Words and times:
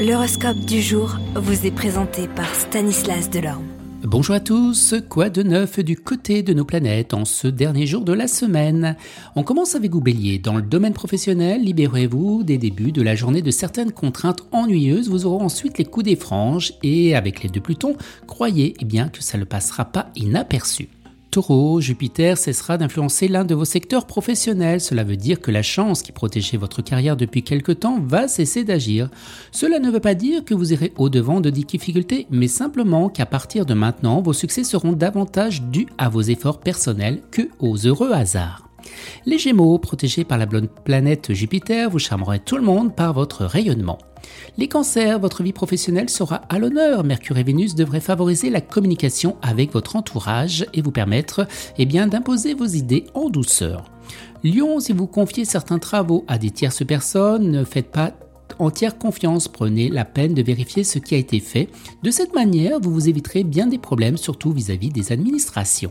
L'horoscope 0.00 0.60
du 0.60 0.80
jour 0.80 1.18
vous 1.34 1.66
est 1.66 1.70
présenté 1.70 2.26
par 2.26 2.54
Stanislas 2.54 3.28
Delorme. 3.28 3.66
Bonjour 4.02 4.34
à 4.34 4.40
tous, 4.40 4.94
quoi 5.10 5.28
de 5.28 5.42
neuf 5.42 5.78
du 5.78 5.94
côté 5.94 6.42
de 6.42 6.54
nos 6.54 6.64
planètes 6.64 7.12
en 7.12 7.26
ce 7.26 7.46
dernier 7.46 7.86
jour 7.86 8.02
de 8.02 8.14
la 8.14 8.26
semaine? 8.26 8.96
On 9.36 9.42
commence 9.42 9.74
avec 9.74 9.92
vous 9.92 10.00
Bélier. 10.00 10.38
Dans 10.38 10.56
le 10.56 10.62
domaine 10.62 10.94
professionnel, 10.94 11.62
libérez-vous 11.62 12.44
des 12.44 12.56
débuts 12.56 12.92
de 12.92 13.02
la 13.02 13.14
journée 13.14 13.42
de 13.42 13.50
certaines 13.50 13.92
contraintes 13.92 14.48
ennuyeuses, 14.52 15.10
vous 15.10 15.26
aurez 15.26 15.44
ensuite 15.44 15.76
les 15.76 15.84
coups 15.84 16.06
des 16.06 16.16
franges 16.16 16.72
et 16.82 17.14
avec 17.14 17.42
les 17.42 17.50
deux 17.50 17.60
Plutons, 17.60 17.94
croyez 18.26 18.72
eh 18.80 18.86
bien 18.86 19.10
que 19.10 19.22
ça 19.22 19.36
ne 19.36 19.44
passera 19.44 19.84
pas 19.84 20.08
inaperçu. 20.16 20.88
Taureau, 21.30 21.80
Jupiter 21.80 22.36
cessera 22.36 22.76
d'influencer 22.76 23.28
l'un 23.28 23.44
de 23.44 23.54
vos 23.54 23.64
secteurs 23.64 24.06
professionnels. 24.06 24.80
Cela 24.80 25.04
veut 25.04 25.16
dire 25.16 25.40
que 25.40 25.50
la 25.50 25.62
chance 25.62 26.02
qui 26.02 26.12
protégeait 26.12 26.56
votre 26.56 26.82
carrière 26.82 27.16
depuis 27.16 27.42
quelque 27.42 27.72
temps 27.72 28.00
va 28.00 28.26
cesser 28.28 28.64
d'agir. 28.64 29.08
Cela 29.52 29.78
ne 29.78 29.90
veut 29.90 30.00
pas 30.00 30.14
dire 30.14 30.44
que 30.44 30.54
vous 30.54 30.72
irez 30.72 30.92
au-devant 30.96 31.40
de 31.40 31.50
difficultés, 31.50 32.26
mais 32.30 32.48
simplement 32.48 33.08
qu'à 33.08 33.26
partir 33.26 33.66
de 33.66 33.74
maintenant, 33.74 34.20
vos 34.20 34.32
succès 34.32 34.64
seront 34.64 34.92
davantage 34.92 35.62
dus 35.62 35.86
à 35.98 36.08
vos 36.08 36.22
efforts 36.22 36.60
personnels 36.60 37.20
que 37.30 37.42
aux 37.60 37.76
heureux 37.86 38.12
hasards. 38.12 38.69
Les 39.26 39.38
Gémeaux, 39.38 39.78
protégés 39.78 40.24
par 40.24 40.38
la 40.38 40.46
blonde 40.46 40.68
planète 40.84 41.32
Jupiter, 41.32 41.90
vous 41.90 41.98
charmerez 41.98 42.38
tout 42.38 42.56
le 42.56 42.62
monde 42.62 42.94
par 42.94 43.12
votre 43.12 43.44
rayonnement. 43.44 43.98
Les 44.58 44.68
cancers, 44.68 45.18
votre 45.18 45.42
vie 45.42 45.52
professionnelle 45.52 46.10
sera 46.10 46.36
à 46.48 46.58
l'honneur. 46.58 47.04
Mercure 47.04 47.38
et 47.38 47.42
Vénus 47.42 47.74
devraient 47.74 48.00
favoriser 48.00 48.50
la 48.50 48.60
communication 48.60 49.36
avec 49.42 49.72
votre 49.72 49.96
entourage 49.96 50.66
et 50.74 50.82
vous 50.82 50.92
permettre 50.92 51.46
eh 51.78 51.86
bien, 51.86 52.06
d'imposer 52.06 52.54
vos 52.54 52.66
idées 52.66 53.06
en 53.14 53.30
douceur. 53.30 53.84
Lion, 54.44 54.80
si 54.80 54.92
vous 54.92 55.06
confiez 55.06 55.44
certains 55.44 55.78
travaux 55.78 56.24
à 56.28 56.38
des 56.38 56.50
tierces 56.50 56.84
personnes, 56.84 57.50
ne 57.50 57.64
faites 57.64 57.90
pas 57.90 58.12
entière 58.58 58.98
confiance, 58.98 59.48
prenez 59.48 59.88
la 59.88 60.04
peine 60.04 60.34
de 60.34 60.42
vérifier 60.42 60.84
ce 60.84 60.98
qui 60.98 61.14
a 61.14 61.18
été 61.18 61.40
fait. 61.40 61.68
De 62.02 62.10
cette 62.10 62.34
manière, 62.34 62.80
vous 62.80 62.92
vous 62.92 63.08
éviterez 63.08 63.44
bien 63.44 63.66
des 63.66 63.78
problèmes, 63.78 64.16
surtout 64.16 64.52
vis-à-vis 64.52 64.90
des 64.90 65.12
administrations. 65.12 65.90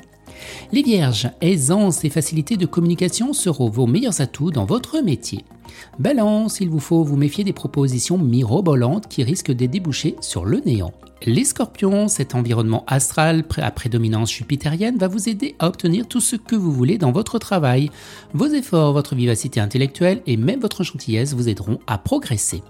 Les 0.71 0.83
vierges, 0.83 1.29
aisance 1.41 2.03
et 2.05 2.09
facilité 2.09 2.57
de 2.57 2.65
communication 2.65 3.33
seront 3.33 3.69
vos 3.69 3.87
meilleurs 3.87 4.21
atouts 4.21 4.51
dans 4.51 4.65
votre 4.65 5.01
métier. 5.01 5.43
Balance, 5.99 6.59
il 6.59 6.69
vous 6.69 6.79
faut 6.79 7.03
vous 7.03 7.17
méfier 7.17 7.43
des 7.43 7.53
propositions 7.53 8.17
mirobolantes 8.17 9.07
qui 9.07 9.23
risquent 9.23 9.53
de 9.53 9.65
déboucher 9.65 10.15
sur 10.21 10.45
le 10.45 10.61
néant. 10.65 10.93
Les 11.25 11.43
scorpions, 11.43 12.07
cet 12.07 12.33
environnement 12.33 12.85
astral 12.87 13.43
à 13.57 13.71
prédominance 13.71 14.31
jupitérienne 14.31 14.97
va 14.97 15.09
vous 15.09 15.27
aider 15.27 15.55
à 15.59 15.67
obtenir 15.67 16.07
tout 16.07 16.21
ce 16.21 16.37
que 16.37 16.55
vous 16.55 16.71
voulez 16.71 16.97
dans 16.97 17.11
votre 17.11 17.39
travail. 17.39 17.91
Vos 18.33 18.47
efforts, 18.47 18.93
votre 18.93 19.15
vivacité 19.15 19.59
intellectuelle 19.59 20.21
et 20.27 20.37
même 20.37 20.61
votre 20.61 20.83
gentillesse 20.83 21.33
vous 21.33 21.49
aideront 21.49 21.79
à 21.87 21.97
progresser. 21.97 22.63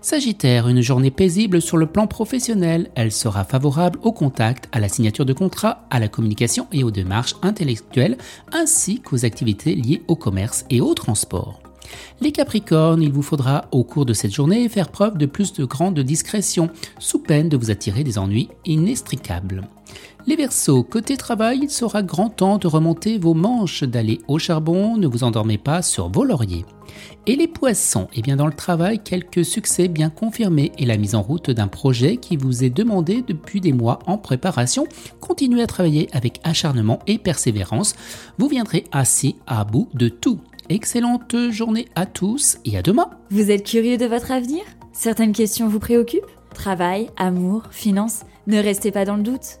Sagittaire, 0.00 0.68
une 0.68 0.80
journée 0.80 1.10
paisible 1.10 1.60
sur 1.60 1.76
le 1.76 1.86
plan 1.86 2.06
professionnel. 2.06 2.90
Elle 2.94 3.12
sera 3.12 3.44
favorable 3.44 3.98
au 4.02 4.12
contact, 4.12 4.68
à 4.72 4.80
la 4.80 4.88
signature 4.88 5.26
de 5.26 5.32
contrats, 5.32 5.86
à 5.90 5.98
la 5.98 6.08
communication 6.08 6.66
et 6.72 6.84
aux 6.84 6.90
démarches 6.90 7.34
intellectuelles, 7.42 8.18
ainsi 8.52 9.00
qu'aux 9.00 9.24
activités 9.24 9.74
liées 9.74 10.02
au 10.08 10.16
commerce 10.16 10.64
et 10.70 10.80
au 10.80 10.94
transport. 10.94 11.60
Les 12.20 12.32
Capricornes, 12.32 13.02
il 13.02 13.12
vous 13.12 13.22
faudra 13.22 13.66
au 13.72 13.84
cours 13.84 14.06
de 14.06 14.12
cette 14.12 14.34
journée 14.34 14.68
faire 14.68 14.88
preuve 14.88 15.16
de 15.16 15.26
plus 15.26 15.52
de 15.52 15.64
grande 15.64 15.98
discrétion, 16.00 16.70
sous 16.98 17.20
peine 17.20 17.48
de 17.48 17.56
vous 17.56 17.70
attirer 17.70 18.04
des 18.04 18.18
ennuis 18.18 18.48
inextricables. 18.64 19.62
Les 20.26 20.36
Verseaux, 20.36 20.82
côté 20.82 21.16
travail, 21.16 21.60
il 21.62 21.70
sera 21.70 22.02
grand 22.02 22.28
temps 22.28 22.58
de 22.58 22.66
remonter 22.66 23.18
vos 23.18 23.34
manches, 23.34 23.82
d'aller 23.82 24.20
au 24.28 24.38
charbon, 24.38 24.96
ne 24.96 25.06
vous 25.06 25.24
endormez 25.24 25.58
pas 25.58 25.80
sur 25.80 26.10
vos 26.10 26.24
lauriers. 26.24 26.66
Et 27.26 27.36
les 27.36 27.48
Poissons, 27.48 28.08
eh 28.14 28.22
bien 28.22 28.36
dans 28.36 28.46
le 28.46 28.52
travail, 28.52 28.98
quelques 29.02 29.44
succès 29.44 29.88
bien 29.88 30.10
confirmés 30.10 30.72
et 30.78 30.86
la 30.86 30.96
mise 30.96 31.14
en 31.14 31.22
route 31.22 31.50
d'un 31.50 31.68
projet 31.68 32.16
qui 32.16 32.36
vous 32.36 32.64
est 32.64 32.70
demandé 32.70 33.22
depuis 33.26 33.60
des 33.60 33.72
mois 33.72 34.00
en 34.06 34.18
préparation. 34.18 34.86
Continuez 35.20 35.62
à 35.62 35.66
travailler 35.66 36.08
avec 36.12 36.40
acharnement 36.44 36.98
et 37.06 37.18
persévérance, 37.18 37.94
vous 38.38 38.48
viendrez 38.48 38.84
assez 38.92 39.36
à 39.46 39.64
bout 39.64 39.88
de 39.94 40.08
tout. 40.08 40.40
Excellente 40.68 41.34
journée 41.50 41.86
à 41.94 42.04
tous 42.04 42.58
et 42.64 42.76
à 42.76 42.82
demain. 42.82 43.08
Vous 43.30 43.50
êtes 43.50 43.64
curieux 43.64 43.96
de 43.96 44.06
votre 44.06 44.30
avenir? 44.30 44.62
Certaines 44.92 45.32
questions 45.32 45.68
vous 45.68 45.78
préoccupent? 45.78 46.26
Travail, 46.54 47.08
amour, 47.16 47.62
finances? 47.70 48.22
Ne 48.46 48.58
restez 48.58 48.90
pas 48.90 49.04
dans 49.04 49.16
le 49.16 49.22
doute. 49.22 49.60